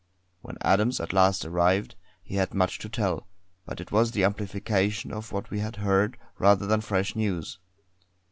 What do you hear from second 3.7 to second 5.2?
it was the amplification